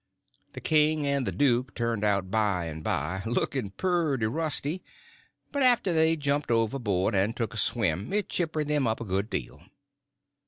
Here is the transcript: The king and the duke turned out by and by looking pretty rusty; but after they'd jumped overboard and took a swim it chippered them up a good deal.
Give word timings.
The 0.53 0.61
king 0.61 1.05
and 1.05 1.27
the 1.27 1.31
duke 1.31 1.75
turned 1.75 2.03
out 2.03 2.31
by 2.31 2.65
and 2.65 2.83
by 2.83 3.21
looking 3.23 3.69
pretty 3.69 4.25
rusty; 4.25 4.81
but 5.51 5.61
after 5.61 5.93
they'd 5.93 6.19
jumped 6.19 6.49
overboard 6.49 7.13
and 7.13 7.35
took 7.35 7.53
a 7.53 7.57
swim 7.57 8.11
it 8.11 8.27
chippered 8.27 8.67
them 8.67 8.87
up 8.87 8.99
a 8.99 9.05
good 9.05 9.29
deal. 9.29 9.61